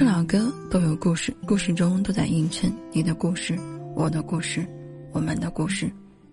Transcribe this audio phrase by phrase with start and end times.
[0.00, 3.54] 首老歌都有故事，故事中都在映衬你的故事、
[3.94, 4.66] 我的故事、
[5.12, 5.92] 我们的故事。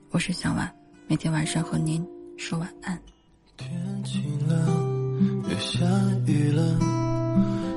[0.10, 0.74] 我是小婉，
[1.06, 2.02] 每天晚上和您
[2.38, 2.98] 说晚安。
[3.58, 3.70] 天
[4.06, 4.56] 晴了，
[5.52, 5.86] 又下
[6.26, 6.64] 雨了，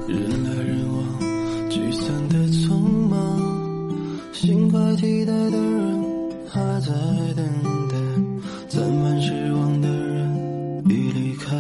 [0.06, 3.92] 人来人往，聚散的匆忙，
[4.32, 6.04] 心怀期待的人
[6.48, 6.92] 还在
[7.34, 7.44] 等
[7.88, 7.96] 待，
[8.68, 11.56] 攒满失望的人已离开。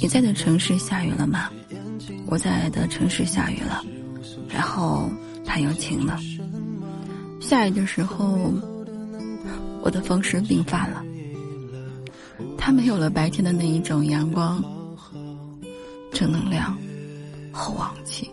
[0.00, 1.50] 你在的城市下雨了吗？
[2.30, 3.82] 我在的城市下雨了，
[4.48, 5.10] 然后
[5.44, 6.18] 它又晴了。
[7.40, 8.52] 下雨的时候，
[9.82, 11.02] 我的风湿病犯了。
[12.58, 14.62] 它没有了白天的那一种阳光、
[16.12, 16.76] 正能量、
[17.50, 18.30] 和旺气。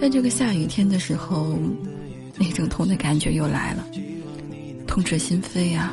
[0.00, 1.58] 在这个下雨天的时候，
[2.38, 3.84] 那种痛的感觉又来了，
[4.86, 5.92] 痛彻心扉呀，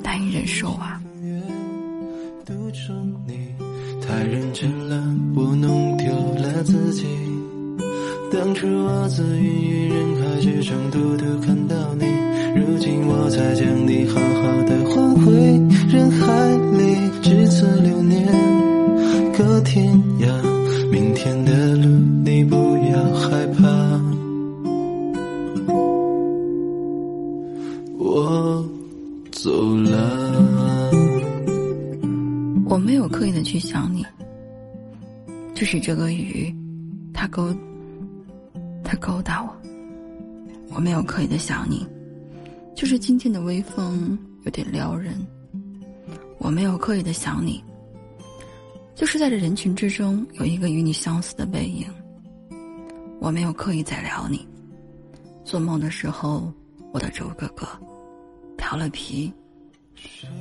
[0.00, 1.02] 难以忍受啊。
[4.12, 5.02] 太认真了，
[5.34, 7.06] 我弄丢了自己。
[8.30, 12.04] 当初我自芸芸人海之中，独独看到你，
[12.54, 15.32] 如今我才将你好好的还回
[15.88, 17.10] 人海里。
[17.22, 18.26] 只此流年，
[19.32, 19.90] 隔天
[20.20, 20.28] 涯，
[20.90, 21.88] 明天的路
[22.22, 22.54] 你不
[22.92, 23.62] 要害怕。
[27.96, 28.62] 我
[29.30, 30.21] 走了。
[32.72, 34.02] 我没有刻意的去想你，
[35.54, 36.50] 就是这个雨，
[37.12, 37.54] 它勾，
[38.82, 39.54] 它勾搭我。
[40.70, 41.86] 我没有刻意的想你，
[42.74, 45.14] 就是今天的微风有点撩人。
[46.38, 47.62] 我没有刻意的想你，
[48.94, 51.86] 就是在这人群之中有一个与你相似的背影。
[53.20, 54.48] 我没有刻意在撩你，
[55.44, 56.50] 做梦的时候，
[56.90, 57.68] 我的周哥哥
[58.56, 59.30] 调了皮。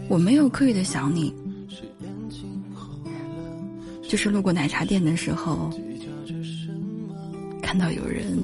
[0.07, 1.35] 我没有刻意的想你。
[4.11, 5.71] 就是路过奶茶店的时候，
[7.61, 8.37] 看到有人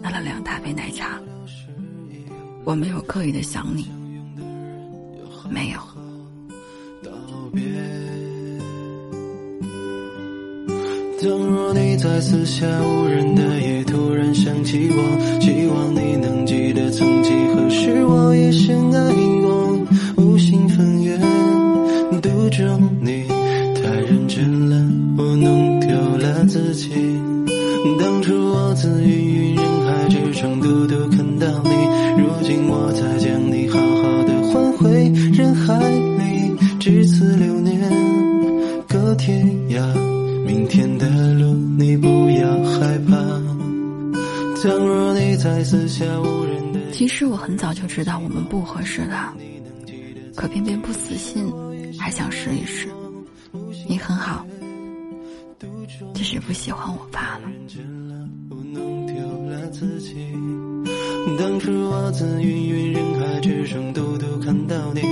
[0.00, 1.20] 拿了两大杯奶茶，
[2.62, 3.88] 我没有刻意的想你，
[5.50, 5.80] 没有。
[11.20, 15.15] 当若你在四下无人的夜突然想起我，
[28.76, 31.70] 自芸芸人海之中，独独看到你，
[32.20, 36.54] 如今我才将你好好的还回人海里。
[36.78, 37.80] 只此流年，
[38.86, 39.80] 隔天涯，
[40.44, 43.16] 明天的路你不要害怕。
[44.62, 49.16] 倘若你在四下无人的，其实我很早就知道我们不合适的，
[50.36, 51.50] 可偏偏不死心，
[51.98, 52.88] 还想试一试。
[53.88, 54.46] 你很好，
[56.12, 57.35] 只是不喜欢我罢了。
[59.78, 60.16] 自己
[61.38, 65.02] 当初我自芸芸人海之中，独独看到你，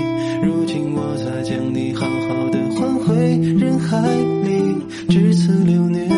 [0.43, 4.01] 如今我才将你好好的还回人海
[4.43, 4.75] 里。
[5.11, 6.09] 至此流年，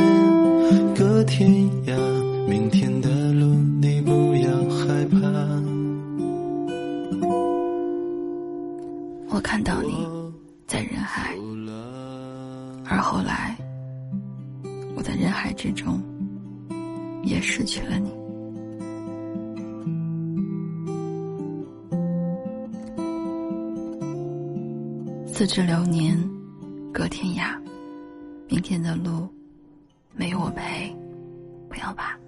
[0.95, 1.51] 隔天
[1.87, 3.47] 涯，明天的路
[3.81, 5.19] 你不要害怕。
[9.29, 10.07] 我看到你
[10.69, 11.35] 在人海。
[12.89, 13.57] 而后来，
[14.95, 16.01] 我在人海之中，
[17.25, 18.09] 也失去了你。
[25.37, 26.19] 自知流年
[26.91, 27.55] 隔天涯。
[28.49, 29.29] 明天的路
[30.15, 30.91] 没有我陪
[31.69, 32.19] 不要怕